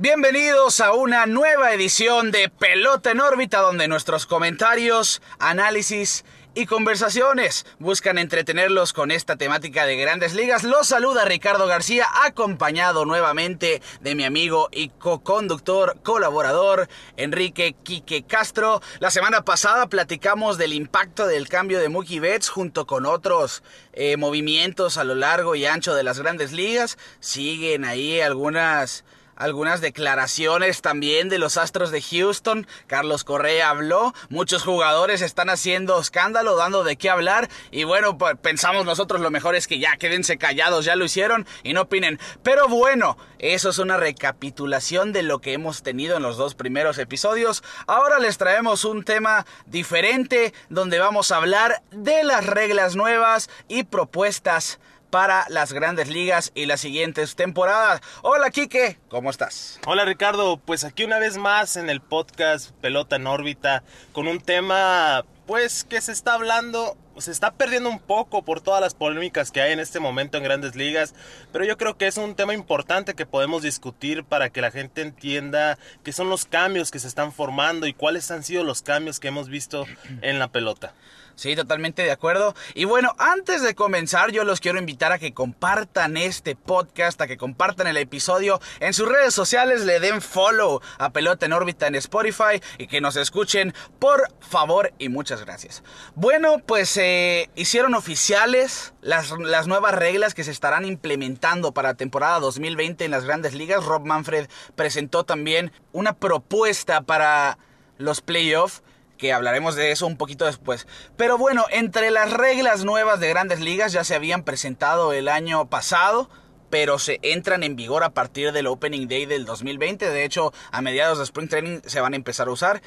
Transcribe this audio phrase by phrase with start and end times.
[0.00, 6.24] Bienvenidos a una nueva edición de Pelota en órbita donde nuestros comentarios, análisis
[6.54, 10.62] y conversaciones buscan entretenerlos con esta temática de grandes ligas.
[10.62, 18.80] Los saluda Ricardo García, acompañado nuevamente de mi amigo y co-conductor, colaborador, Enrique Quique Castro.
[19.00, 24.16] La semana pasada platicamos del impacto del cambio de Mookie Betts junto con otros eh,
[24.16, 26.98] movimientos a lo largo y ancho de las grandes ligas.
[27.18, 29.04] Siguen ahí algunas
[29.38, 32.66] algunas declaraciones también de los Astros de Houston.
[32.86, 38.36] Carlos Correa habló, muchos jugadores están haciendo escándalo, dando de qué hablar y bueno, pues
[38.42, 42.18] pensamos nosotros lo mejor es que ya quédense callados, ya lo hicieron y no opinen.
[42.42, 46.98] Pero bueno, eso es una recapitulación de lo que hemos tenido en los dos primeros
[46.98, 47.62] episodios.
[47.86, 53.84] Ahora les traemos un tema diferente donde vamos a hablar de las reglas nuevas y
[53.84, 58.00] propuestas para las grandes ligas y las siguientes temporadas.
[58.22, 59.80] Hola Kike, ¿cómo estás?
[59.86, 64.40] Hola Ricardo, pues aquí una vez más en el podcast Pelota en órbita con un
[64.40, 69.50] tema pues que se está hablando, se está perdiendo un poco por todas las polémicas
[69.50, 71.14] que hay en este momento en grandes ligas,
[71.52, 75.00] pero yo creo que es un tema importante que podemos discutir para que la gente
[75.00, 79.20] entienda qué son los cambios que se están formando y cuáles han sido los cambios
[79.20, 79.86] que hemos visto
[80.20, 80.92] en la pelota.
[81.38, 82.56] Sí, totalmente de acuerdo.
[82.74, 87.28] Y bueno, antes de comenzar, yo los quiero invitar a que compartan este podcast, a
[87.28, 91.86] que compartan el episodio en sus redes sociales, le den follow a Pelota en órbita
[91.86, 95.84] en Spotify y que nos escuchen, por favor, y muchas gracias.
[96.16, 101.94] Bueno, pues eh, hicieron oficiales las, las nuevas reglas que se estarán implementando para la
[101.94, 103.84] temporada 2020 en las grandes ligas.
[103.84, 107.58] Rob Manfred presentó también una propuesta para
[107.96, 108.82] los playoffs
[109.18, 110.86] que hablaremos de eso un poquito después.
[111.16, 115.68] Pero bueno, entre las reglas nuevas de grandes ligas ya se habían presentado el año
[115.68, 116.30] pasado,
[116.70, 120.08] pero se entran en vigor a partir del Opening Day del 2020.
[120.08, 122.80] De hecho, a mediados de Spring Training se van a empezar a usar.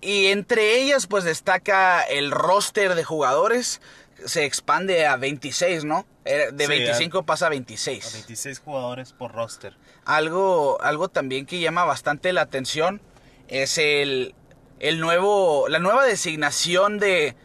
[0.00, 3.80] Y entre ellas, pues destaca el roster de jugadores.
[4.24, 6.06] Se expande a 26, ¿no?
[6.24, 8.06] De 25 pasa a 26.
[8.06, 9.76] A 26 jugadores por roster.
[10.04, 13.00] Algo, algo también que llama bastante la atención
[13.48, 14.34] es el,
[14.80, 17.36] el nuevo, la nueva designación de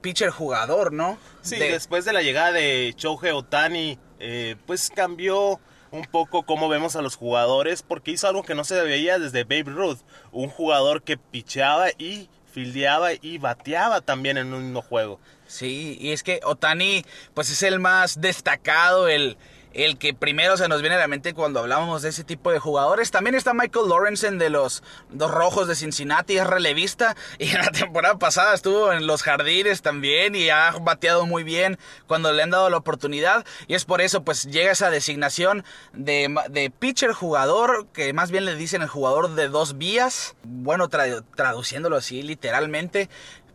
[0.00, 1.18] pitcher jugador, ¿no?
[1.42, 5.60] Sí, después de la llegada de Shohei Otani, eh, pues cambió
[5.92, 9.44] un poco cómo vemos a los jugadores, porque hizo algo que no se veía desde
[9.44, 9.98] Babe Ruth,
[10.32, 15.20] un jugador que picheaba y fildeaba y bateaba también en un mismo juego.
[15.46, 19.36] Sí, y es que Otani, pues es el más destacado, el,
[19.72, 22.58] el que primero se nos viene a la mente cuando hablamos de ese tipo de
[22.58, 23.10] jugadores.
[23.10, 27.70] También está Michael Lawrence de los Dos Rojos de Cincinnati, es relevista y en la
[27.70, 32.50] temporada pasada estuvo en los jardines también y ha bateado muy bien cuando le han
[32.50, 38.12] dado la oportunidad y es por eso pues llega esa designación de, pitcher jugador, que
[38.12, 43.08] más bien le dicen el jugador de dos vías, bueno traduciéndolo así literalmente.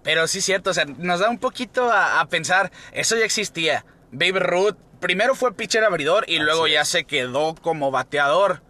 [0.03, 3.85] Pero sí cierto, o sea, nos da un poquito a pensar, eso ya existía.
[4.11, 8.63] Babe Ruth primero fue pitcher abridor y luego ya se quedó como bateador.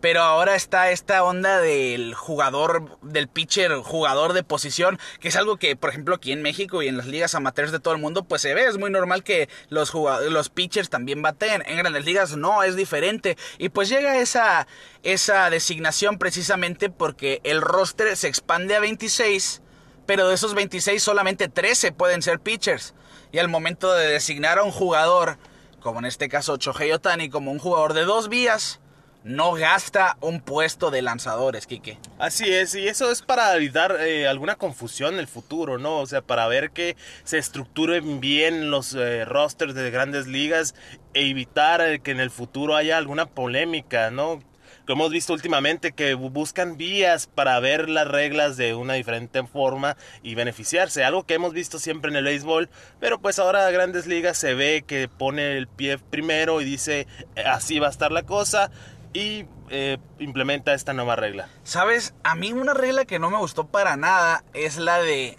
[0.00, 5.58] Pero ahora está esta onda del jugador, del pitcher, jugador de posición, que es algo
[5.58, 8.24] que, por ejemplo, aquí en México y en las ligas amateurs de todo el mundo,
[8.24, 8.66] pues se ve.
[8.66, 11.62] Es muy normal que los, los pitchers también baten.
[11.66, 13.36] En grandes ligas no, es diferente.
[13.58, 14.66] Y pues llega esa,
[15.04, 19.62] esa designación precisamente porque el roster se expande a 26,
[20.04, 22.92] pero de esos 26 solamente 13 pueden ser pitchers.
[23.32, 25.38] Y al momento de designar a un jugador
[25.82, 28.80] como en este caso Chohei Otani, como un jugador de dos vías,
[29.24, 31.98] no gasta un puesto de lanzadores, Quique.
[32.18, 35.98] Así es, y eso es para evitar eh, alguna confusión en el futuro, ¿no?
[35.98, 40.74] O sea, para ver que se estructuren bien los eh, rosters de grandes ligas
[41.14, 44.42] e evitar eh, que en el futuro haya alguna polémica, ¿no?
[44.86, 49.96] Que hemos visto últimamente que buscan vías para ver las reglas de una diferente forma
[50.22, 52.68] y beneficiarse, algo que hemos visto siempre en el béisbol,
[53.00, 57.06] pero pues ahora Grandes Ligas se ve que pone el pie primero y dice
[57.36, 58.70] eh, así va a estar la cosa
[59.12, 61.48] y eh, implementa esta nueva regla.
[61.64, 65.38] Sabes, a mí una regla que no me gustó para nada es la de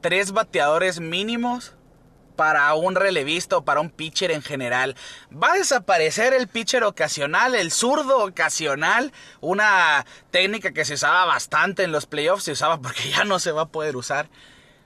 [0.00, 1.74] tres bateadores mínimos
[2.40, 4.96] para un relevista o para un pitcher en general.
[5.30, 11.82] Va a desaparecer el pitcher ocasional, el zurdo ocasional, una técnica que se usaba bastante
[11.82, 14.30] en los playoffs, se usaba porque ya no se va a poder usar.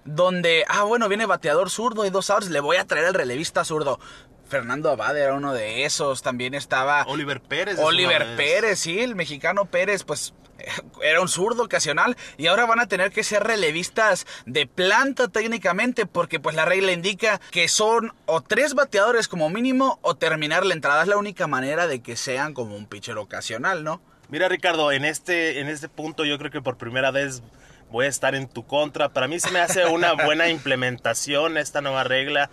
[0.05, 3.65] Donde, ah, bueno, viene bateador zurdo y dos outs, le voy a traer el relevista
[3.65, 4.01] zurdo.
[4.49, 7.05] Fernando Abad era uno de esos, también estaba...
[7.06, 7.79] Oliver Pérez.
[7.79, 10.35] Oliver Pérez, sí, el mexicano Pérez, pues
[11.03, 16.06] era un zurdo ocasional y ahora van a tener que ser relevistas de planta técnicamente
[16.06, 20.75] porque pues la regla indica que son o tres bateadores como mínimo o terminar la
[20.75, 24.01] entrada es la única manera de que sean como un pitcher ocasional, ¿no?
[24.29, 27.43] Mira, Ricardo, en este, en este punto yo creo que por primera vez
[27.91, 29.11] voy a estar en tu contra.
[29.11, 32.51] Para mí se me hace una buena implementación esta nueva regla.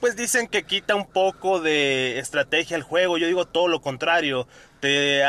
[0.00, 3.18] Pues dicen que quita un poco de estrategia al juego.
[3.18, 4.48] Yo digo todo lo contrario.
[4.80, 5.22] Te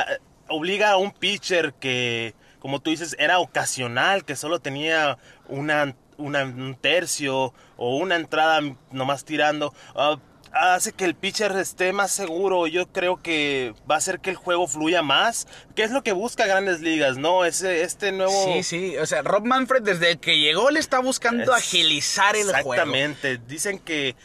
[0.48, 5.18] obliga a un pitcher que, como tú dices, era ocasional, que solo tenía
[5.48, 8.62] una, un tercio o una entrada
[8.92, 9.74] nomás tirando.
[9.95, 10.18] Uh,
[10.54, 12.68] hace que el pitcher esté más seguro.
[12.68, 15.48] Yo creo que va a hacer que el juego fluya más.
[15.75, 17.46] ¿Qué es lo que busca Grandes Ligas, no?
[17.46, 18.46] Ese, este nuevo.
[18.46, 18.98] Sí, sí.
[18.98, 22.74] O sea, Rob Manfred desde que llegó le está buscando agilizar el juego.
[22.74, 23.39] Exactamente.
[23.48, 24.16] Dicen que.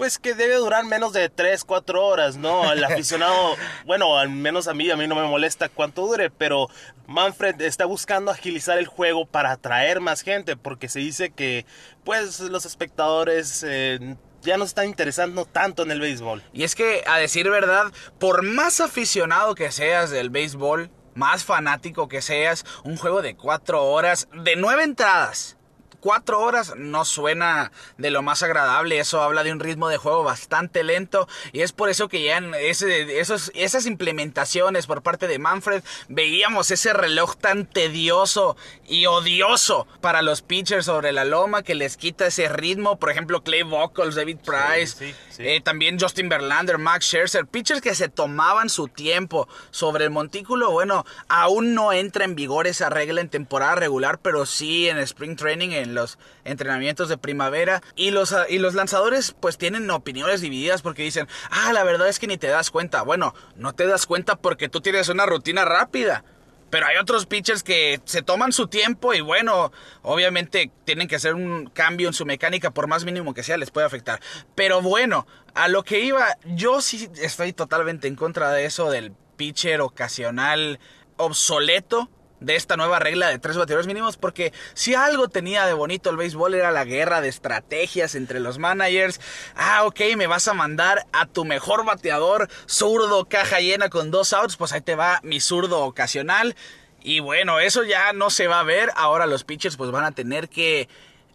[0.00, 2.72] Pues que debe durar menos de 3, 4 horas, ¿no?
[2.72, 3.54] El aficionado,
[3.84, 6.68] bueno, al menos a mí, a mí no me molesta cuánto dure, pero
[7.06, 11.66] Manfred está buscando agilizar el juego para atraer más gente, porque se dice que,
[12.02, 16.42] pues, los espectadores eh, ya no está interesando tanto en el béisbol.
[16.54, 22.08] Y es que, a decir verdad, por más aficionado que seas del béisbol, más fanático
[22.08, 25.58] que seas, un juego de cuatro horas, de nueve entradas,
[26.00, 28.98] cuatro horas no suena de lo más agradable.
[28.98, 31.28] Eso habla de un ritmo de juego bastante lento.
[31.52, 35.82] Y es por eso que ya en ese, esos, esas implementaciones por parte de Manfred
[36.08, 38.56] veíamos ese reloj tan tedioso
[38.88, 42.98] y odioso para los pitchers sobre la loma que les quita ese ritmo.
[42.98, 47.46] Por ejemplo, Clay Vocals, David Price, eh, también Justin Verlander, Max Scherzer.
[47.46, 50.70] Pitchers que se tomaban su tiempo sobre el montículo.
[50.70, 55.36] Bueno, aún no entra en vigor esa regla en temporada regular, pero sí en Spring
[55.36, 57.82] Training, en los entrenamientos de primavera.
[57.96, 62.18] Y los, y los lanzadores pues tienen opiniones divididas porque dicen, ah, la verdad es
[62.18, 63.02] que ni te das cuenta.
[63.02, 66.24] Bueno, no te das cuenta porque tú tienes una rutina rápida.
[66.70, 69.72] Pero hay otros pitchers que se toman su tiempo y bueno,
[70.02, 73.72] obviamente tienen que hacer un cambio en su mecánica, por más mínimo que sea, les
[73.72, 74.20] puede afectar.
[74.54, 79.12] Pero bueno, a lo que iba, yo sí estoy totalmente en contra de eso del
[79.36, 80.78] pitcher ocasional
[81.16, 82.08] obsoleto
[82.40, 86.16] de esta nueva regla de tres bateadores mínimos porque si algo tenía de bonito el
[86.16, 89.20] béisbol era la guerra de estrategias entre los managers.
[89.54, 94.32] Ah, ok, me vas a mandar a tu mejor bateador zurdo caja llena con dos
[94.32, 96.56] outs, pues ahí te va mi zurdo ocasional.
[97.02, 98.90] Y bueno, eso ya no se va a ver.
[98.94, 100.88] Ahora los pitchers pues van a tener que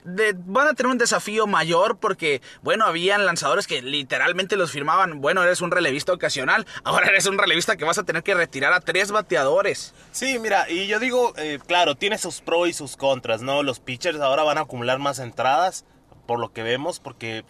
[0.06, 5.44] van a tener un desafío mayor porque, bueno, habían lanzadores que literalmente los firmaban, bueno,
[5.44, 8.80] eres un relevista ocasional, ahora eres un relevista que vas a tener que retirar a
[8.80, 9.94] tres bateadores.
[10.12, 13.63] Sí, mira, y yo digo, eh, claro, tiene sus pros y sus contras, ¿no?
[13.63, 15.86] Los pitchers ahora van a acumular más entradas,
[16.28, 17.44] por lo que vemos, porque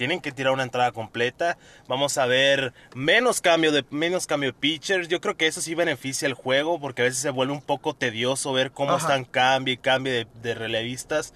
[0.00, 1.58] tienen que tirar una entrada completa.
[1.86, 5.08] Vamos a ver menos cambio de menos cambio de pitchers.
[5.08, 7.92] Yo creo que eso sí beneficia el juego porque a veces se vuelve un poco
[7.92, 11.34] tedioso ver cómo están cambio y cambio de, de relevistas.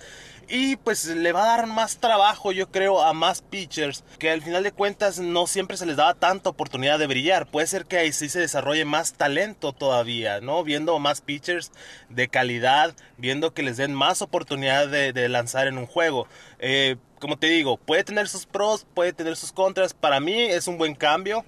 [0.48, 4.42] Y pues le va a dar más trabajo, yo creo, a más pitchers que al
[4.42, 7.46] final de cuentas no siempre se les daba tanta oportunidad de brillar.
[7.46, 10.64] Puede ser que ahí sí se desarrolle más talento todavía, ¿no?
[10.64, 11.72] Viendo más pitchers
[12.08, 16.28] de calidad, viendo que les den más oportunidad de, lanzar en un juego.
[16.58, 19.94] Eh, como te digo, puede tener sus pros, puede tener sus contras.
[19.94, 21.44] Para mí es un buen cambio.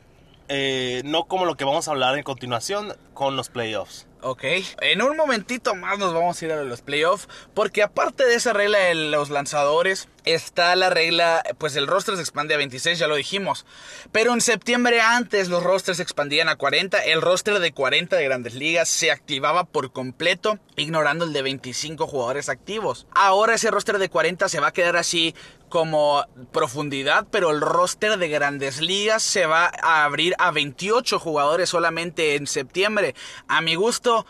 [0.48, 4.06] Eh, no como lo que vamos a hablar en continuación con los playoffs.
[4.28, 4.42] Ok,
[4.80, 8.52] en un momentito más nos vamos a ir a los playoffs, porque aparte de esa
[8.52, 13.06] regla de los lanzadores, está la regla, pues el roster se expande a 26, ya
[13.06, 13.64] lo dijimos.
[14.12, 18.24] Pero en septiembre antes los rosters se expandían a 40, el roster de 40 de
[18.24, 23.06] grandes ligas se activaba por completo, ignorando el de 25 jugadores activos.
[23.14, 25.34] Ahora ese roster de 40 se va a quedar así
[25.68, 31.68] como profundidad, pero el roster de grandes ligas se va a abrir a 28 jugadores
[31.68, 33.14] solamente en septiembre.
[33.48, 34.26] A mi gusto,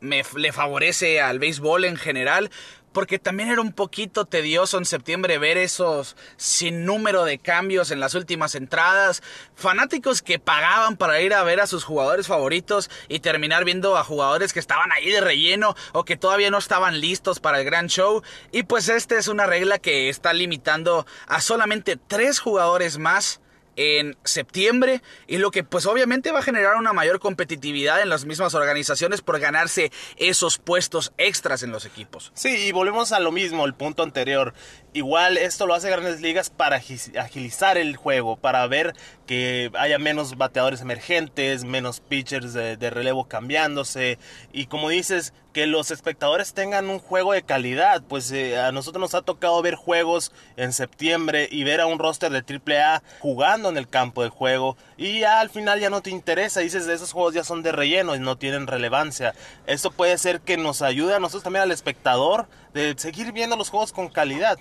[0.00, 2.50] me le favorece al béisbol en general,
[2.92, 8.00] porque también era un poquito tedioso en septiembre ver esos sin número de cambios en
[8.00, 9.22] las últimas entradas,
[9.54, 14.04] fanáticos que pagaban para ir a ver a sus jugadores favoritos y terminar viendo a
[14.04, 17.88] jugadores que estaban ahí de relleno o que todavía no estaban listos para el gran
[17.88, 18.22] show.
[18.52, 23.40] Y pues esta es una regla que está limitando a solamente tres jugadores más
[23.80, 28.26] en septiembre y lo que pues obviamente va a generar una mayor competitividad en las
[28.26, 32.30] mismas organizaciones por ganarse esos puestos extras en los equipos.
[32.34, 34.52] Sí, y volvemos a lo mismo, el punto anterior.
[34.92, 40.36] Igual esto lo hace Grandes Ligas para agilizar el juego, para ver que haya menos
[40.36, 44.18] bateadores emergentes, menos pitchers de, relevo cambiándose
[44.52, 48.02] y como dices, que los espectadores tengan un juego de calidad.
[48.02, 52.00] Pues eh, a nosotros nos ha tocado ver juegos en septiembre y ver a un
[52.00, 56.02] roster de AAA jugando en el campo de juego y ya al final ya no
[56.02, 59.34] te interesa, dices esos juegos ya son de relleno y no tienen relevancia.
[59.68, 63.70] Esto puede ser que nos ayude a nosotros también al espectador de seguir viendo los
[63.70, 64.58] juegos con calidad.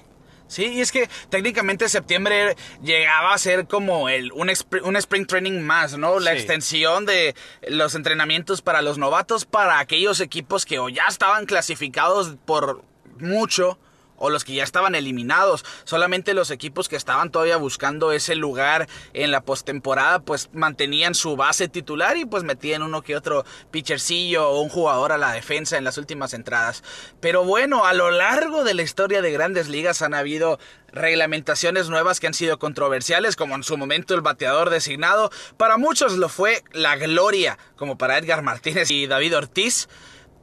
[0.50, 4.52] Sí, y es que técnicamente septiembre llegaba a ser como el, un,
[4.84, 6.20] un spring training más, ¿no?
[6.20, 7.36] La extensión de
[7.68, 12.84] los entrenamientos para los novatos, para aquellos equipos que o ya estaban clasificados por
[13.20, 13.78] mucho
[14.20, 15.66] o los que ya estaban eliminados.
[15.84, 21.36] Solamente los equipos que estaban todavía buscando ese lugar en la postemporada, pues mantenían su
[21.36, 25.78] base titular y pues metían uno que otro pitchercillo o un jugador a la defensa
[25.78, 26.84] en las últimas entradas.
[27.20, 30.60] Pero bueno, a lo largo de la historia de grandes ligas han habido
[30.92, 35.32] reglamentaciones nuevas que han sido controversiales, como en su momento el bateador designado.
[35.58, 39.88] Para muchos lo fue la gloria, como para Edgar Martínez y David Ortiz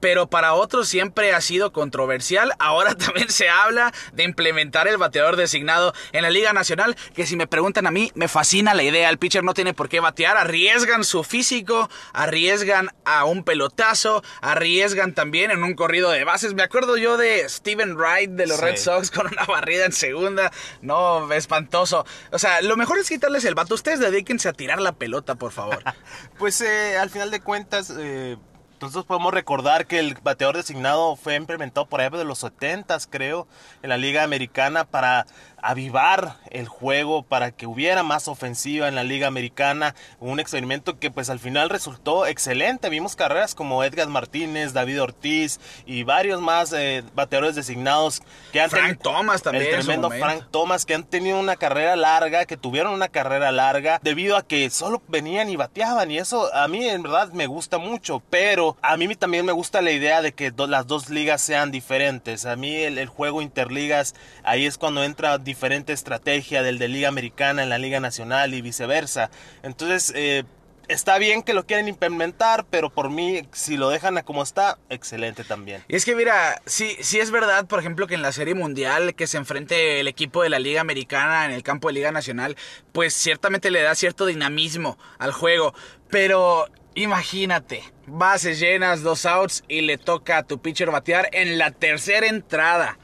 [0.01, 2.53] pero para otros siempre ha sido controversial.
[2.59, 7.37] Ahora también se habla de implementar el bateador designado en la Liga Nacional, que si
[7.37, 9.11] me preguntan a mí, me fascina la idea.
[9.11, 15.15] El pitcher no tiene por qué batear, arriesgan su físico, arriesgan a un pelotazo, arriesgan
[15.15, 16.55] también en un corrido de bases.
[16.55, 20.53] Me acuerdo yo de Steven Wright de los Red Sox con una barrida en segunda.
[20.83, 22.07] No, espantoso.
[22.33, 23.75] O sea, lo mejor es quitarles el bato.
[23.75, 25.83] Ustedes dedíquense a tirar la pelota, por favor.
[26.39, 27.93] pues eh, al final de cuentas...
[27.97, 28.37] Eh
[28.77, 33.49] entonces podemos recordar que el bateador designado fue implementado por ahí de los 70 creo,
[33.83, 35.25] en la Liga Americana para
[35.63, 41.11] avivar el juego para que hubiera más ofensiva en la liga americana, un experimento que
[41.11, 46.73] pues al final resultó excelente, vimos carreras como Edgar Martínez, David Ortiz y varios más
[46.73, 48.23] eh, bateadores designados
[48.53, 52.45] que han Frank Thomas también, el tremendo Frank Thomas que han tenido una carrera larga,
[52.45, 56.69] que tuvieron una carrera larga debido a que solo venían y bateaban y eso a
[56.69, 60.33] mí en verdad me gusta mucho, pero a mí también me gusta la idea de
[60.33, 65.03] que las dos ligas sean diferentes, a mí el, el juego interligas ahí es cuando
[65.03, 65.56] entra diferente
[65.89, 69.31] estrategia del de Liga Americana en la Liga Nacional y viceversa.
[69.63, 70.45] Entonces, eh,
[70.89, 74.79] está bien que lo quieren implementar, pero por mí, si lo dejan a como está,
[74.89, 75.83] excelente también.
[75.89, 79.15] Y es que mira, sí, sí es verdad, por ejemplo, que en la Serie Mundial
[79.15, 82.57] que se enfrente el equipo de la Liga Americana en el campo de Liga Nacional,
[82.93, 85.75] pues ciertamente le da cierto dinamismo al juego,
[86.11, 86.67] pero...
[86.99, 92.27] Imagínate, bases llenas, dos outs y le toca a tu pitcher batear en la tercera
[92.27, 92.99] entrada.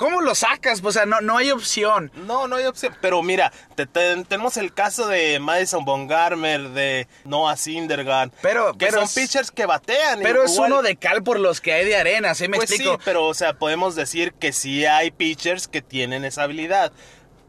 [0.00, 0.80] ¿Cómo lo sacas?
[0.82, 2.10] O sea, no, no hay opción.
[2.26, 2.96] No, no hay opción.
[3.02, 3.52] Pero mira,
[3.92, 8.30] tenemos el caso de Madison Bongarmer, de Noah Syndergaard.
[8.40, 10.20] Pero, que son pitchers que batean.
[10.22, 12.94] Pero es uno de cal por los que hay de arena, ¿sí me pues explico?
[12.94, 16.92] Sí, pero, o sea, podemos decir que sí hay pitchers que tienen esa habilidad.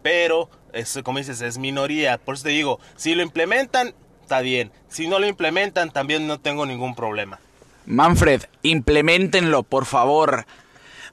[0.03, 2.17] Pero, eso, como dices, es minoría.
[2.17, 4.73] Por eso te digo, si lo implementan, está bien.
[4.89, 7.39] Si no lo implementan, también no tengo ningún problema.
[7.85, 10.45] Manfred, implementenlo, por favor.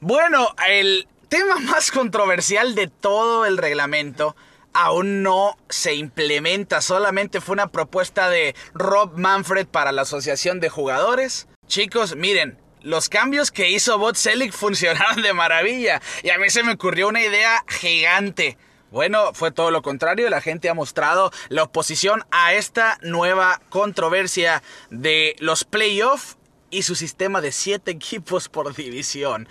[0.00, 4.36] Bueno, el tema más controversial de todo el reglamento
[4.72, 10.68] aún no se implementa, solamente fue una propuesta de Rob Manfred para la Asociación de
[10.68, 11.48] Jugadores.
[11.66, 16.62] Chicos, miren, los cambios que hizo Bot Selig funcionaron de maravilla y a mí se
[16.62, 18.56] me ocurrió una idea gigante.
[18.90, 24.62] Bueno, fue todo lo contrario, la gente ha mostrado la oposición a esta nueva controversia
[24.90, 26.38] de los playoffs
[26.70, 29.48] y su sistema de 7 equipos por división.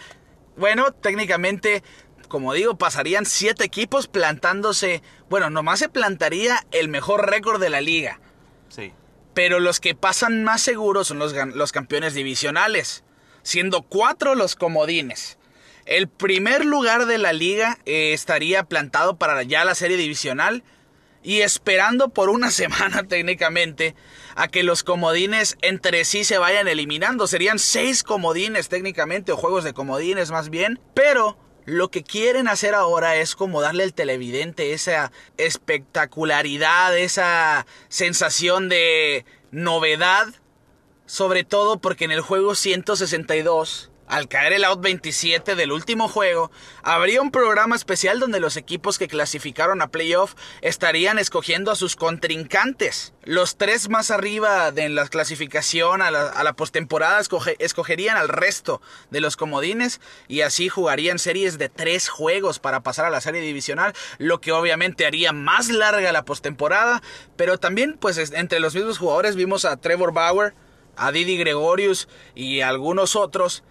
[0.58, 1.84] Bueno, técnicamente,
[2.28, 5.04] como digo, pasarían siete equipos plantándose.
[5.30, 8.20] Bueno, nomás se plantaría el mejor récord de la liga.
[8.70, 8.92] Sí.
[9.34, 13.04] Pero los que pasan más seguros son los, los campeones divisionales,
[13.44, 15.38] siendo cuatro los comodines.
[15.86, 20.64] El primer lugar de la liga eh, estaría plantado para ya la serie divisional
[21.28, 23.96] y esperando por una semana técnicamente
[24.36, 27.28] a que los comodines entre sí se vayan eliminando.
[27.28, 30.80] Serían seis comodines técnicamente, o juegos de comodines más bien.
[30.94, 38.70] Pero lo que quieren hacer ahora es como darle al televidente esa espectacularidad, esa sensación
[38.70, 40.28] de novedad.
[41.08, 46.50] Sobre todo porque en el juego 162 al caer el out 27 del último juego,
[46.82, 51.96] habría un programa especial donde los equipos que clasificaron a playoff estarían escogiendo a sus
[51.96, 53.14] contrincantes.
[53.24, 57.22] Los tres más arriba de la clasificación a la, a postemporada
[57.60, 60.00] escogerían al resto de los comodines
[60.30, 64.54] y así jugarían series de tres juegos para pasar a la serie divisional, lo que
[64.54, 67.02] obviamente haría más larga la postemporada,
[67.36, 70.54] pero también pues entre los mismos jugadores vimos a Trevor Bauer,
[70.96, 73.64] a Didi Gregorius y algunos otros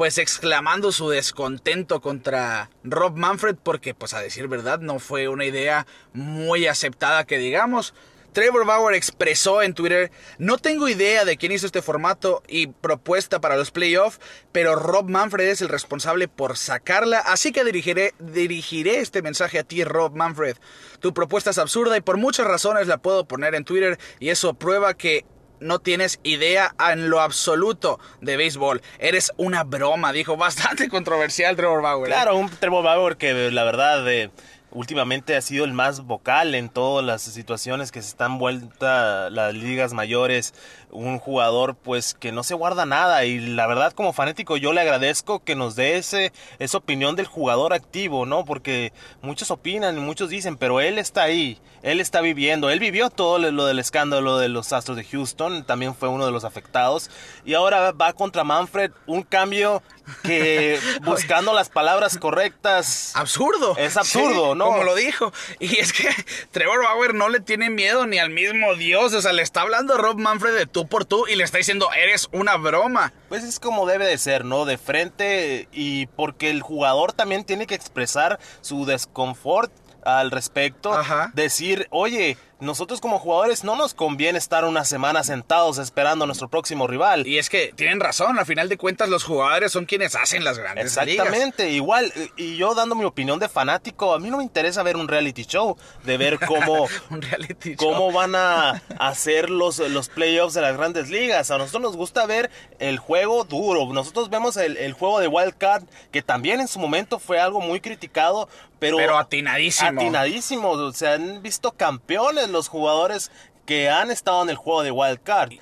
[0.00, 5.44] pues exclamando su descontento contra Rob Manfred porque pues a decir verdad no fue una
[5.44, 7.92] idea muy aceptada que digamos.
[8.32, 13.42] Trevor Bauer expresó en Twitter, no tengo idea de quién hizo este formato y propuesta
[13.42, 14.20] para los playoffs,
[14.52, 19.64] pero Rob Manfred es el responsable por sacarla, así que dirigiré, dirigiré este mensaje a
[19.64, 20.56] ti, Rob Manfred.
[21.00, 24.54] Tu propuesta es absurda y por muchas razones la puedo poner en Twitter y eso
[24.54, 25.26] prueba que
[25.60, 28.82] no tienes idea en lo absoluto de béisbol.
[28.98, 30.36] Eres una broma, dijo.
[30.36, 32.10] Bastante controversial Trevor Bauer.
[32.10, 32.14] ¿eh?
[32.14, 34.10] Claro, un Trevor Bauer que la verdad...
[34.10, 34.30] Eh,
[34.72, 39.54] últimamente ha sido el más vocal en todas las situaciones que se están vuelta las
[39.54, 40.54] ligas mayores,
[40.92, 44.80] un jugador pues que no se guarda nada y la verdad como fanático yo le
[44.80, 48.44] agradezco que nos dé ese, esa opinión del jugador activo, ¿no?
[48.44, 48.92] Porque
[49.22, 53.38] muchos opinan y muchos dicen, pero él está ahí, él está viviendo, él vivió todo
[53.38, 57.10] lo del escándalo de los Astros de Houston, también fue uno de los afectados
[57.44, 59.82] y ahora va contra Manfred, un cambio
[60.22, 63.12] que buscando las palabras correctas.
[63.14, 63.76] Absurdo.
[63.76, 64.66] Es absurdo, ¿no?
[64.66, 65.32] Como lo dijo.
[65.58, 66.08] Y es que
[66.50, 69.12] Trevor Bauer no le tiene miedo ni al mismo Dios.
[69.14, 71.58] O sea, le está hablando a Rob Manfred de tú por tú y le está
[71.58, 73.12] diciendo, eres una broma.
[73.28, 74.64] Pues es como debe de ser, ¿no?
[74.64, 79.72] De frente y porque el jugador también tiene que expresar su desconfort
[80.04, 80.92] al respecto.
[81.34, 86.48] Decir, oye, nosotros como jugadores no nos conviene estar una semana sentados esperando a nuestro
[86.48, 87.26] próximo rival.
[87.26, 90.58] Y es que tienen razón, al final de cuentas los jugadores son quienes hacen las
[90.58, 94.82] grandes Exactamente, igual, y yo dando mi opinión de fanático, a mí no me interesa
[94.82, 96.86] ver un reality show, de ver cómo,
[97.76, 101.50] cómo van a hacer los, los playoffs de las grandes ligas.
[101.50, 105.56] A nosotros nos gusta ver el juego duro, nosotros vemos el, el juego de Wild
[105.56, 108.48] Card, que también en su momento fue algo muy criticado,
[108.78, 110.00] pero, pero atinadísimo.
[110.00, 113.30] Atinadísimo, se han visto campeones los jugadores
[113.66, 115.52] que han estado en el juego de Wild Card.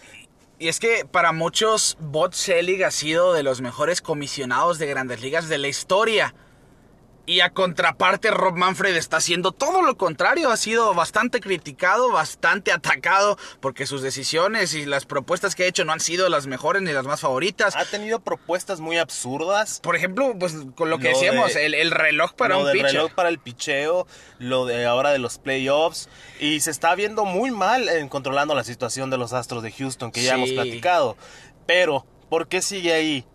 [0.59, 5.21] Y es que para muchos, Bot Selig ha sido de los mejores comisionados de grandes
[5.21, 6.35] ligas de la historia.
[7.28, 10.49] Y a contraparte, Rob Manfred está haciendo todo lo contrario.
[10.49, 15.85] Ha sido bastante criticado, bastante atacado, porque sus decisiones y las propuestas que ha hecho
[15.85, 17.76] no han sido las mejores ni las más favoritas.
[17.76, 19.78] Ha tenido propuestas muy absurdas.
[19.82, 22.87] Por ejemplo, pues con lo que decíamos, el, reloj para un pitcher.
[22.87, 24.06] El reloj para el picheo,
[24.38, 26.08] lo de ahora de los playoffs.
[26.40, 30.12] Y se está viendo muy mal en controlando la situación de los Astros de Houston,
[30.12, 31.18] que ya hemos platicado.
[31.66, 33.26] Pero, ¿por qué sigue ahí?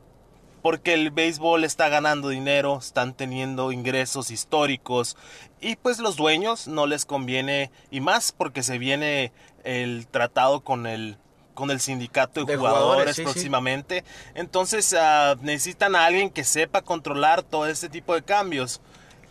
[0.63, 5.17] Porque el béisbol está ganando dinero, están teniendo ingresos históricos
[5.60, 9.34] y pues los dueños no les conviene y más porque se viene
[9.65, 11.17] el tratado con el
[11.54, 14.04] con el sindicato de, jugadores, próximamente.
[14.34, 18.82] Entonces uh, necesitan a alguien que sepa controlar todo este tipo de cambios.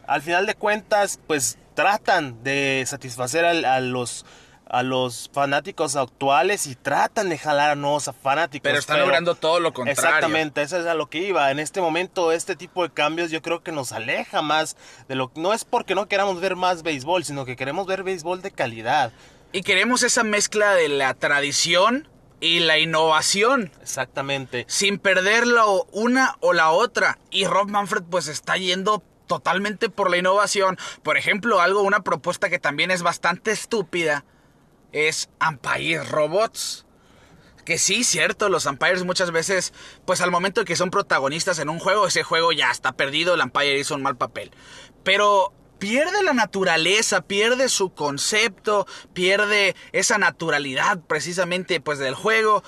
[0.07, 4.25] Al final de cuentas, pues tratan de satisfacer a los
[4.73, 8.65] a los fanáticos actuales y tratan de jalar a nuevos fanáticos.
[8.65, 10.03] Pero están logrando todo lo contrario.
[10.03, 11.51] Exactamente, eso es a lo que iba.
[11.51, 14.77] En este momento, este tipo de cambios yo creo que nos aleja más
[15.09, 18.41] de lo No es porque no queramos ver más béisbol, sino que queremos ver béisbol
[18.41, 19.13] de calidad.
[19.53, 22.09] Y queremos esa mezcla de la tradición
[22.41, 23.73] y la innovación.
[23.83, 24.65] Exactamente.
[24.69, 27.19] Sin perderlo una o la otra.
[27.31, 30.79] Y Rob Manfred pues está yendo totalmente por la innovación.
[31.03, 34.25] Por ejemplo, algo, una propuesta que también es bastante estúpida
[34.93, 36.87] es Umpire Robots.
[37.65, 39.73] Que sí, cierto, los umpires muchas veces,
[40.05, 43.35] pues al momento de que son protagonistas en un juego, ese juego ya está perdido,
[43.35, 44.51] el umpire hizo un mal papel.
[45.05, 52.63] Pero pierde la naturaleza, pierde su concepto, pierde esa naturalidad precisamente pues del juego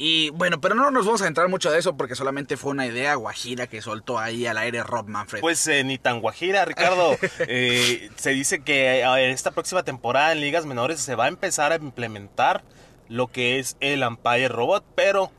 [0.00, 2.86] y bueno, pero no nos vamos a entrar mucho de eso porque solamente fue una
[2.86, 5.40] idea guajira que soltó ahí al aire Rob Manfred.
[5.40, 7.16] Pues eh, ni tan guajira, Ricardo.
[7.50, 11.76] Eh, se dice que esta próxima temporada en ligas menores se va a empezar a
[11.76, 12.62] implementar
[13.08, 15.32] lo que es el Empire Robot, pero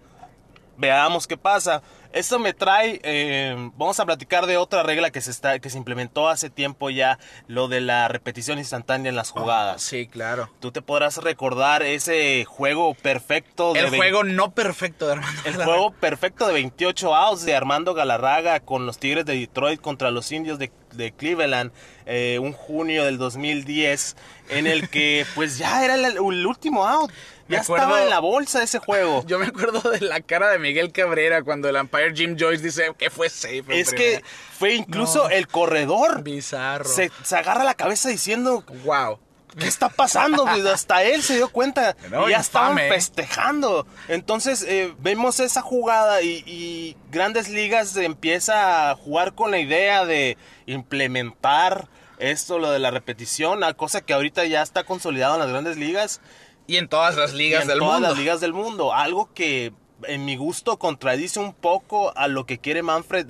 [0.77, 1.81] veamos qué pasa.
[2.11, 5.77] Esto me trae, eh, vamos a platicar de otra regla que se, está, que se
[5.77, 9.81] implementó hace tiempo ya, lo de la repetición instantánea en las jugadas.
[9.81, 10.49] sí, claro.
[10.59, 13.73] Tú te podrás recordar ese juego perfecto.
[13.73, 17.93] De El juego no perfecto de Armando El juego perfecto de 28 outs de Armando
[17.93, 20.71] Galarraga con los Tigres de Detroit contra los Indios de,
[21.17, 21.71] Cleveland,
[22.05, 24.15] eh, un junio del 2010,
[24.49, 27.11] en el que pues ya era el último out.
[27.49, 29.23] Ya estaba en la bolsa ese juego.
[29.27, 32.93] Yo me acuerdo de la cara de Miguel Cabrera cuando el Empire Jim Joyce dice
[32.97, 33.63] que fue safe.
[33.69, 34.23] Es que
[34.57, 36.21] fue incluso el corredor.
[36.23, 36.85] Bizarro.
[36.87, 38.63] Se, agarra la cabeza diciendo.
[38.85, 39.19] Wow.
[39.57, 40.45] ¿Qué está pasando?
[40.47, 41.95] Hasta él se dio cuenta.
[42.27, 43.87] y ya estaban festejando.
[44.07, 50.05] Entonces eh, vemos esa jugada y, y, Grandes Ligas empieza a jugar con la idea
[50.05, 51.87] de implementar
[52.19, 55.77] esto, lo de la repetición, a cosa que ahorita ya está consolidado en las Grandes
[55.77, 56.21] Ligas.
[56.67, 58.09] Y en todas las ligas en del todas mundo.
[58.09, 58.93] las ligas del mundo.
[58.93, 63.25] Algo que en mi gusto contradice un poco a lo que quiere Manfred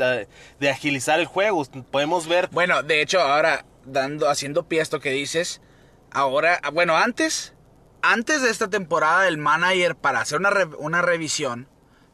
[0.60, 1.63] de, agilizar el juego.
[1.89, 2.49] Podemos ver.
[2.51, 5.62] Bueno, de hecho, ahora dando, haciendo pie a esto que dices.
[6.12, 7.54] Ahora, bueno, antes,
[8.02, 11.67] antes de esta temporada, el manager para hacer una, una revisión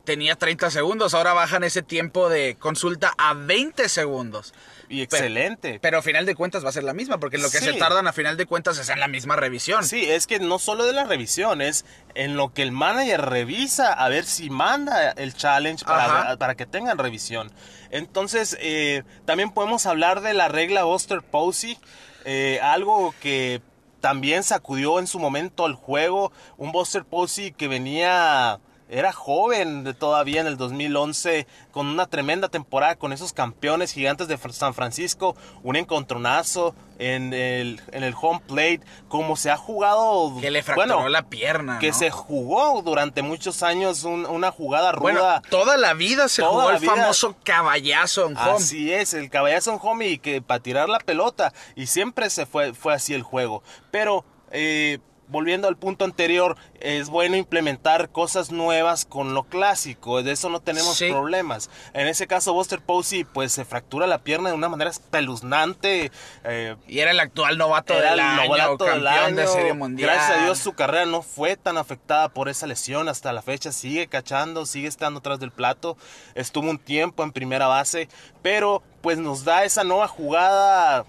[0.03, 4.53] tenía 30 segundos, ahora bajan ese tiempo de consulta a 20 segundos.
[4.87, 5.79] Y excelente.
[5.81, 7.65] Pero a final de cuentas va a ser la misma, porque en lo que Sí.
[7.65, 9.83] se tardan a final de cuentas es en la misma revisión.
[9.83, 13.93] Sí, es que no solo de la revisión, es en lo que el manager revisa
[13.93, 17.51] a ver si manda el challenge para, para que tengan revisión.
[17.89, 21.79] Entonces, eh, también podemos hablar de la regla Buster Posey,
[22.25, 23.59] eh, algo que
[24.05, 28.59] también sacudió en su momento el juego, un Buster Posey que venía...
[28.87, 34.27] Era joven de todavía en el 2011, con una tremenda temporada con esos campeones gigantes
[34.27, 40.37] de San Francisco, un encontronazo en el, en el home plate, como se ha jugado.
[40.39, 41.79] Que le fracturó bueno, la pierna.
[41.79, 41.93] que ¿no?
[41.95, 45.41] se jugó durante muchos años un- una jugada ruda.
[45.49, 46.95] Toda la vida se Toda jugó el vida.
[46.95, 48.51] famoso caballazo en home.
[48.51, 51.53] Así es, el caballazo en home y que para tirar la pelota.
[51.75, 53.63] Y siempre se fue, fue así el juego.
[53.89, 60.21] Pero eh, volviendo al punto anterior, es bueno implementar cosas nuevas con lo clásico.
[60.23, 61.09] De eso no tenemos Sí.
[61.09, 61.69] problemas.
[61.93, 66.11] En ese caso, Buster Posey pues se fractura la pierna de una manera espeluznante.
[66.43, 69.47] eh, Y era el actual novato era del año, novato del campeón de.
[69.47, 70.09] Serie Mundial.
[70.11, 73.71] Gracias a Dios su carrera no fue tan afectada por esa lesión hasta la fecha.
[73.71, 75.97] Sigue cachando, sigue estando atrás del plato.
[76.35, 78.07] Estuvo un tiempo en primera base,
[78.41, 81.05] pero pues nos da esa nueva jugada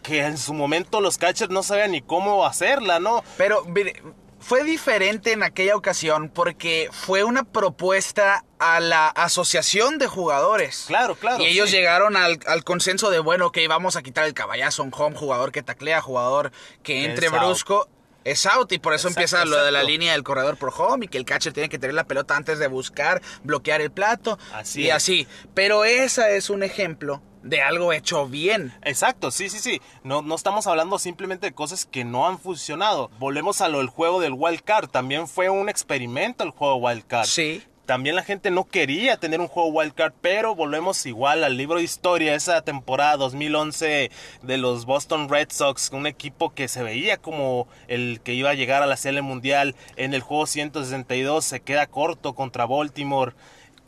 [0.00, 3.22] que en su momento los catchers no sabían ni cómo hacerla, ¿no?
[3.36, 4.02] Pero mire,
[4.38, 10.84] fue diferente en aquella ocasión porque fue una propuesta a la asociación de jugadores.
[10.86, 11.76] Claro, claro, Y ellos sí.
[11.76, 15.52] llegaron al, al consenso de, bueno, ok, vamos a quitar el caballazo en home, jugador
[15.52, 17.42] que taclea, jugador que entre Es out.
[17.42, 17.88] brusco.
[18.22, 21.06] Es out y por eso Exacto, empieza lo de la línea del corredor por home
[21.06, 24.38] y que el catcher tiene que tener la pelota antes de buscar, bloquear el plato
[24.52, 24.94] Así y es.
[24.94, 25.26] así.
[25.54, 28.72] Pero esa es un ejemplo de algo hecho bien.
[28.82, 29.80] Exacto, sí, sí, sí.
[30.04, 33.10] No, no estamos hablando simplemente de cosas que no han funcionado.
[33.18, 34.88] Volvemos a lo del juego del Wild Card.
[34.88, 37.26] También fue un experimento el juego Wild Card.
[37.26, 37.62] Sí.
[37.90, 41.78] También la gente no quería tener un juego Wild Card, pero volvemos igual al libro
[41.78, 47.16] de historia, esa temporada 2011 de los Boston Red Sox, un equipo que se veía
[47.16, 49.74] como el que iba a llegar a la Serie Mundial.
[49.96, 53.32] En el juego 162 se queda corto contra Baltimore.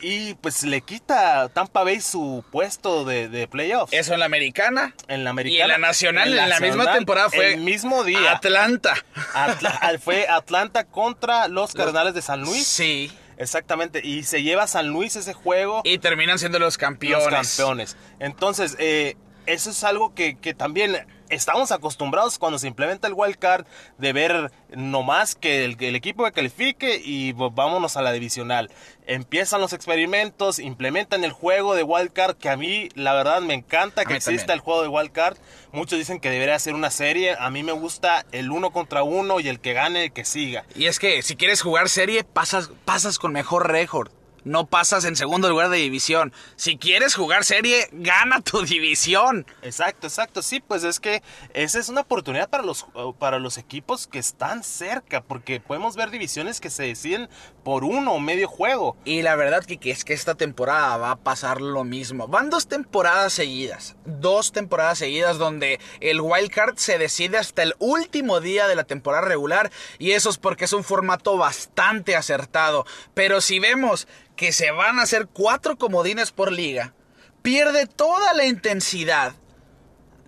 [0.02, 3.92] Y pues le quita Tampa Bay su puesto de, de playoffs.
[3.92, 4.94] Eso en la americana.
[5.06, 5.74] En la Y americana.
[5.76, 8.32] en la nacional, en la, nacional, misma temporada fue El mismo día.
[8.32, 8.94] Atlanta.
[9.32, 12.66] Atla- fue Atlanta contra los Cardenales de San Luis.
[12.66, 13.12] Sí.
[13.38, 14.00] Exactamente.
[14.04, 15.82] Y se lleva a San Luis ese juego.
[15.84, 17.24] Y terminan siendo los campeones.
[17.30, 17.96] Los campeones.
[18.18, 23.36] Entonces, eh, eso es algo que, que también estamos acostumbrados cuando se implementa el wild
[23.38, 23.64] card
[23.96, 28.12] de ver nomás que el, que el equipo que califique y pues, vámonos a la
[28.12, 28.70] divisional.
[29.12, 33.52] Empiezan los experimentos, implementan el juego de wild card que a mí la verdad me
[33.52, 34.58] encanta que exista también.
[34.58, 35.36] el juego de wild card.
[35.70, 37.36] Muchos dicen que debería ser una serie.
[37.38, 40.64] A mí me gusta el uno contra uno y el que gane el que siga.
[40.74, 44.10] Y es que si quieres jugar serie, pasas, pasas con mejor récord.
[44.44, 46.32] No pasas en segundo lugar de división.
[46.56, 49.46] Si quieres jugar serie, gana tu división.
[49.62, 50.42] Exacto, exacto.
[50.42, 51.22] Sí, pues es que
[51.54, 52.86] esa es una oportunidad para los,
[53.18, 57.28] para los equipos que están cerca, porque podemos ver divisiones que se deciden
[57.62, 58.96] por uno o medio juego.
[59.04, 62.26] Y la verdad que, es que esta temporada va a pasar lo mismo.
[62.26, 63.96] Van dos temporadas seguidas.
[64.04, 68.84] Dos temporadas seguidas donde el wild card se decide hasta el último día de la
[68.84, 69.70] temporada regular.
[69.98, 72.84] Y eso es porque es un formato bastante acertado.
[73.14, 74.08] Pero si vemos
[74.42, 76.94] que se van a hacer cuatro comodines por liga,
[77.42, 79.34] pierde toda la intensidad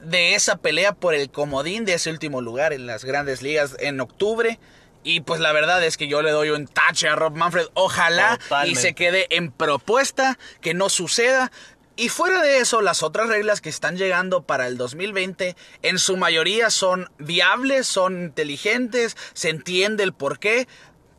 [0.00, 4.00] de esa pelea por el comodín de ese último lugar en las grandes ligas en
[4.00, 4.60] octubre.
[5.02, 7.66] Y pues la verdad es que yo le doy un tache a Rob Manfred.
[7.74, 11.50] Ojalá y se quede en propuesta, que no suceda.
[11.96, 16.16] Y fuera de eso, las otras reglas que están llegando para el 2020, en su
[16.16, 20.68] mayoría son viables, son inteligentes, se entiende el por qué,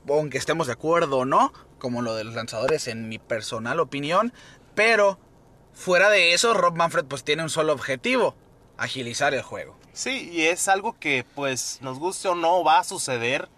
[0.07, 1.51] aunque estemos de acuerdo o no,
[1.85, 4.33] como lo de los lanzadores en mi personal opinión.
[4.73, 5.19] Pero
[5.71, 8.33] fuera de eso, Rob Manfred pues tiene un solo objetivo,
[8.75, 9.77] agilizar el juego.
[9.93, 13.49] Sí, y es algo que pues nos guste o no va a suceder.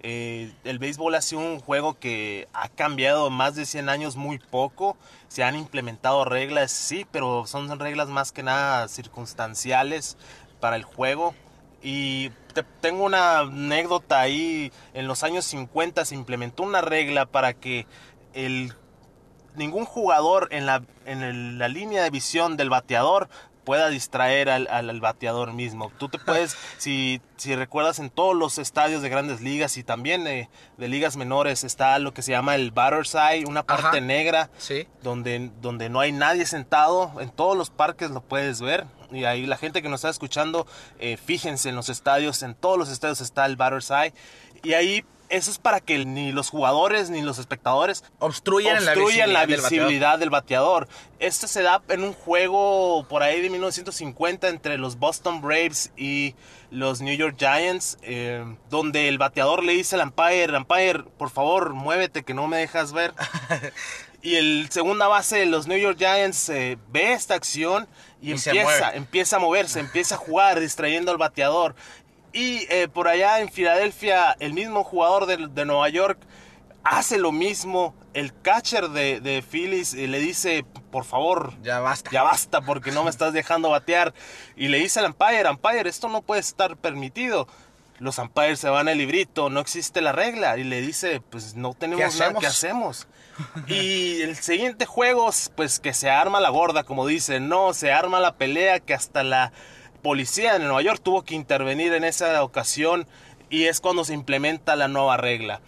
[0.00, 4.40] Eh, el béisbol ha sido un juego que ha cambiado más de 100 años muy
[4.40, 4.96] poco.
[5.28, 10.16] Se han implementado reglas, sí, pero son reglas más que nada circunstanciales
[10.58, 11.36] para el juego.
[11.88, 17.52] Y te- tengo una anécdota ahí, en los años 50 se implementó una regla para
[17.54, 17.86] que
[18.34, 18.72] el
[19.54, 23.28] ningún jugador en la, en la línea de visión del bateador
[23.66, 25.92] pueda distraer al, al- al bateador mismo.
[25.98, 30.26] Tú te puedes, si, si recuerdas en todos los estadios de grandes ligas y también
[30.26, 30.48] eh,
[30.78, 34.00] de ligas menores está lo que se llama el batter's eye, una parte Ajá.
[34.00, 34.86] negra Sí.
[35.02, 37.12] donde, donde no hay nadie sentado.
[37.20, 38.86] En todos los parques lo puedes ver.
[39.10, 40.66] Y ahí la gente que nos está escuchando,
[40.98, 44.14] eh, fíjense en los estadios, en todos los estadios está el batter's eye.
[44.62, 49.28] Y ahí eso es para que ni los jugadores ni los espectadores Obstruyen, la obstruyan
[49.28, 49.70] visibilidad, la del bateador.
[49.70, 50.88] visibilidad del bateador.
[51.18, 56.34] Esto se da en un juego por ahí de 1950 entre los Boston Braves y
[56.70, 61.74] los New York Giants, eh, donde el bateador le dice al umpire, umpire, por favor,
[61.74, 63.14] muévete que no me dejas ver.
[64.22, 67.86] y el segunda base de los New York Giants eh, ve esta acción
[68.20, 71.74] y, Y empieza, empieza a moverse, empieza a jugar distrayendo al bateador.
[72.36, 76.18] Y eh, por allá en Filadelfia, el mismo jugador de, de Nueva York
[76.84, 77.94] hace lo mismo.
[78.12, 82.10] El catcher de, de Phillies eh, le dice, por favor, Ya basta.
[82.10, 84.12] ya basta porque no me estás dejando batear.
[84.56, 87.48] Y le dice al umpire, umpire, esto no puede estar permitido.
[87.98, 90.58] Los umpires se van al librito, no existe la regla.
[90.58, 93.06] Y le dice, pues no tenemos nada que hacemos.
[93.66, 98.20] Y el siguiente juego, pues que se arma la gorda, como dicen, no, se arma
[98.20, 99.52] la pelea que hasta la
[99.96, 103.06] policía de Nueva York tuvo que intervenir en esa ocasión
[103.50, 105.60] y es cuando se implementa la nueva regla.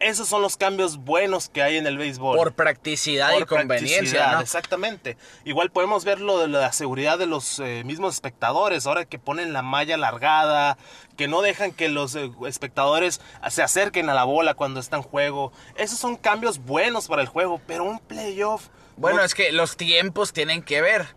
[0.00, 2.34] Esos son los cambios buenos que hay en el béisbol.
[2.38, 4.40] Por practicidad y conveniencia.
[4.40, 5.18] Exactamente.
[5.44, 9.52] Igual podemos ver lo de la seguridad de los eh, mismos espectadores, ahora que ponen
[9.52, 10.78] la malla alargada,
[11.18, 15.02] que no dejan que los eh, espectadores se acerquen a la bola cuando está en
[15.02, 15.52] juego.
[15.76, 18.68] Esos son cambios buenos para el juego, pero un playoff...
[18.96, 21.08] Bueno, no- es que los tiempos tienen que ver.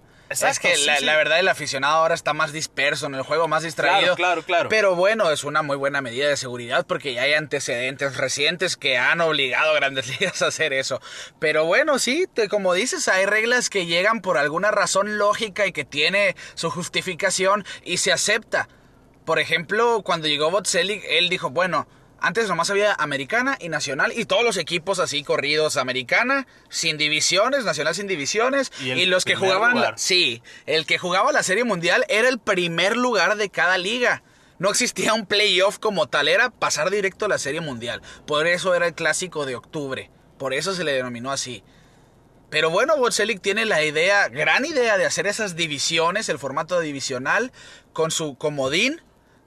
[0.42, 1.06] Es que sí, la, sí.
[1.06, 4.16] la verdad el aficionado ahora está más disperso en el juego, más distraído.
[4.16, 4.70] Claro, claro, claro.
[4.70, 8.98] Pero bueno, es una muy buena medida de seguridad porque ya hay antecedentes recientes que
[8.98, 11.02] han obligado a grandes ligas a hacer eso.
[11.40, 15.72] Pero bueno, sí, te- como dices, hay reglas que llegan por alguna razón lógica y
[15.72, 18.68] que tiene su justificación y se acepta.
[19.26, 21.88] Por ejemplo, cuando llegó Botzelig, él dijo, bueno,
[22.24, 27.66] antes nomás había americana y nacional y todos los equipos así corridos, americana sin divisiones,
[27.66, 32.06] nacional sin divisiones Y los que jugaban, la- sí, el que jugaba la Serie Mundial
[32.08, 34.24] era el primer lugar de cada liga.
[34.58, 38.02] No existía un playoff como tal, era pasar directo a la Serie Mundial.
[38.26, 40.10] Por eso era el clásico de octubre.
[40.40, 41.64] Por eso se le denominó así.
[42.50, 47.52] Pero bueno, Botselic tiene la idea, gran idea de hacer esas divisiones, el formato divisional,
[47.94, 49.02] con su comodín,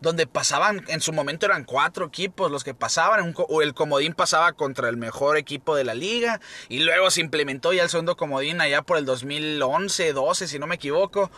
[0.06, 4.52] donde pasaban, en su momento eran cuatro equipos los que pasaban, o el comodín pasaba
[4.52, 8.60] contra el mejor equipo de la liga, y luego se implementó ya el segundo comodín
[8.60, 11.28] allá por el 2011, 12, si no me equivoco.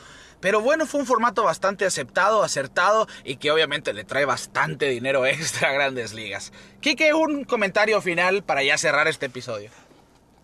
[0.41, 5.25] Pero bueno, fue un formato bastante aceptado, acertado y que obviamente le trae bastante dinero
[5.27, 6.53] extra a grandes ligas.
[6.81, 9.71] Quique, un comentario final para ya cerrar este episodio.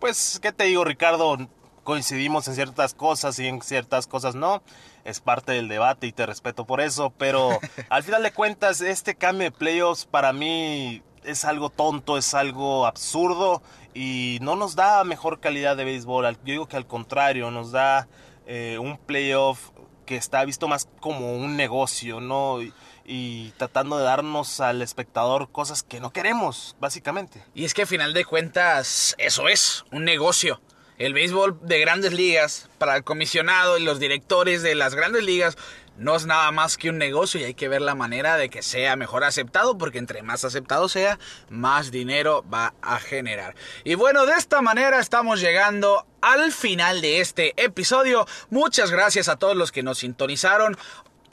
[0.01, 1.37] Pues, ¿qué te digo, Ricardo?
[1.85, 4.63] Coincidimos en ciertas cosas y en ciertas cosas no.
[5.05, 7.11] Es parte del debate y te respeto por eso.
[7.19, 7.59] Pero
[7.91, 12.87] al final de cuentas, este cambio de playoffs para mí es algo tonto, es algo
[12.87, 13.63] absurdo
[13.95, 16.27] y no nos da mejor calidad de béisbol.
[16.27, 18.09] Al- Yo digo que al contrario, nos da
[18.47, 19.71] eh, un playoff
[20.07, 22.61] que está visto más como un negocio, ¿no?
[22.61, 22.75] Y,
[23.07, 27.43] y tratando de darnos al espectador cosas que no queremos, básicamente.
[27.55, 30.61] Y es que a final de cuentas, eso es, un negocio.
[30.97, 35.57] El béisbol de grandes ligas, para el comisionado y los directores de las grandes ligas,
[35.97, 38.63] no es nada más que un negocio y hay que ver la manera de que
[38.63, 41.19] sea mejor aceptado, porque entre más aceptado sea,
[41.51, 43.57] más dinero va a generar.
[43.83, 48.27] Y bueno, de esta manera estamos llegando al final de este episodio.
[48.51, 50.77] Muchas gracias a todos los que nos sintonizaron.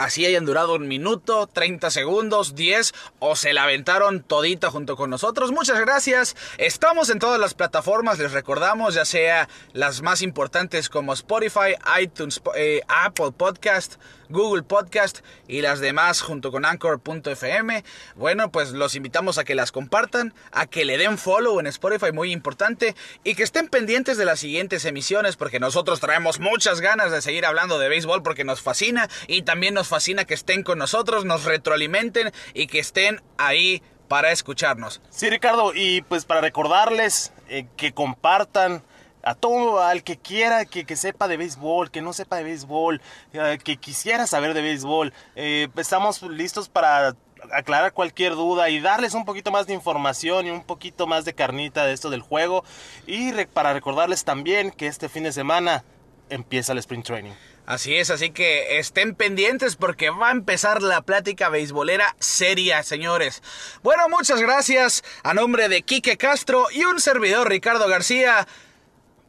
[0.01, 5.11] Así hayan durado un minuto, 30 segundos, 10 o se la aventaron todita junto con
[5.11, 5.51] nosotros.
[5.51, 6.35] Muchas gracias.
[6.57, 12.41] Estamos en todas las plataformas, les recordamos, ya sea las más importantes como Spotify, iTunes,
[12.55, 13.97] eh, Apple Podcast,
[14.31, 17.83] Google Podcast y las demás junto con Anchor.fm.
[18.15, 22.11] Bueno, pues los invitamos a que las compartan, a que le den follow en Spotify,
[22.11, 27.11] muy importante, y que estén pendientes de las siguientes emisiones porque nosotros traemos muchas ganas
[27.11, 30.79] de seguir hablando de béisbol porque nos fascina y también nos fascina que estén con
[30.79, 35.01] nosotros, nos retroalimenten y que estén ahí para escucharnos.
[35.09, 38.83] Sí, Ricardo, y pues para recordarles eh, que compartan
[39.23, 43.01] a todo, al que quiera que, que sepa de béisbol, que no sepa de béisbol,
[43.33, 45.13] eh, que quisiera saber de béisbol.
[45.35, 47.15] Eh, estamos listos para
[47.51, 51.33] aclarar cualquier duda y darles un poquito más de información y un poquito más de
[51.33, 52.63] carnita de esto del juego.
[53.07, 55.83] Y para recordarles también que este fin de semana
[56.29, 57.33] empieza el Spring Training.
[57.65, 63.43] Así es, así que estén pendientes porque va a empezar la plática beisbolera seria, señores.
[63.83, 68.47] Bueno, muchas gracias a nombre de Quique Castro y un servidor Ricardo García.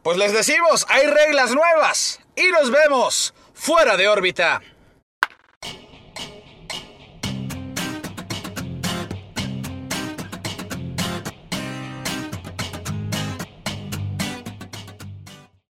[0.03, 4.61] Pues les decimos, hay reglas nuevas y nos vemos fuera de órbita.